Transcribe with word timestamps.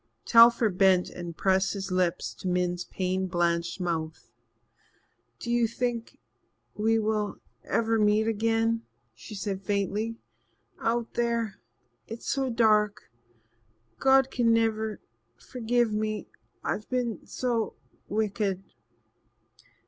Telford 0.25 0.79
bent 0.79 1.09
and 1.11 1.37
pressed 1.37 1.73
his 1.73 1.91
lips 1.91 2.33
to 2.33 2.47
Min's 2.47 2.85
pain 2.85 3.27
blanched 3.27 3.79
mouth. 3.79 4.31
"Do 5.37 5.51
you 5.51 5.67
think 5.67 6.17
we 6.73 6.97
will 6.97 7.37
ever 7.65 7.99
meet 7.99 8.27
again?" 8.27 8.81
she 9.13 9.35
said 9.35 9.61
faintly. 9.61 10.15
"Out 10.79 11.13
there 11.13 11.59
it's 12.07 12.27
so 12.27 12.49
dark 12.49 13.11
God 13.99 14.31
can 14.31 14.51
never 14.51 15.01
forgive 15.37 15.93
me 15.93 16.25
I've 16.63 16.89
been 16.89 17.27
so 17.27 17.75
wicked." 18.09 18.63